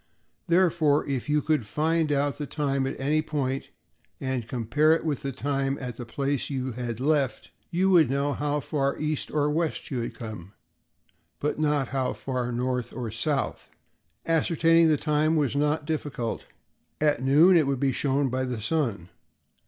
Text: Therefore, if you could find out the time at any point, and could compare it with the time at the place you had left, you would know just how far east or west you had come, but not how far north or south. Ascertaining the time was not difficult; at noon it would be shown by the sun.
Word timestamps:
Therefore, 0.47 1.05
if 1.05 1.29
you 1.29 1.43
could 1.43 1.67
find 1.67 2.11
out 2.11 2.39
the 2.39 2.47
time 2.47 2.87
at 2.87 2.99
any 2.99 3.21
point, 3.21 3.69
and 4.19 4.41
could 4.41 4.49
compare 4.49 4.93
it 4.95 5.05
with 5.05 5.21
the 5.21 5.31
time 5.31 5.77
at 5.79 5.97
the 5.97 6.07
place 6.07 6.49
you 6.49 6.71
had 6.71 6.99
left, 6.99 7.51
you 7.69 7.91
would 7.91 8.09
know 8.09 8.31
just 8.31 8.39
how 8.39 8.61
far 8.61 8.97
east 8.97 9.29
or 9.29 9.47
west 9.51 9.91
you 9.91 9.99
had 9.99 10.15
come, 10.17 10.53
but 11.39 11.59
not 11.59 11.89
how 11.89 12.13
far 12.13 12.51
north 12.51 12.91
or 12.93 13.11
south. 13.11 13.69
Ascertaining 14.25 14.87
the 14.87 14.97
time 14.97 15.35
was 15.35 15.55
not 15.55 15.85
difficult; 15.85 16.47
at 16.99 17.21
noon 17.21 17.55
it 17.55 17.67
would 17.67 17.79
be 17.79 17.91
shown 17.91 18.27
by 18.29 18.43
the 18.43 18.59
sun. 18.59 19.07